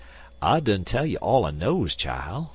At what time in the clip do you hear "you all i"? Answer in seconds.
1.05-1.51